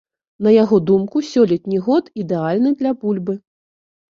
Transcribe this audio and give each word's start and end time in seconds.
На 0.45 0.53
яго 0.63 0.79
думку, 0.89 1.21
сёлетні 1.31 1.81
год 1.89 2.09
ідэальны 2.25 2.69
для 2.81 2.91
бульбы. 3.05 3.33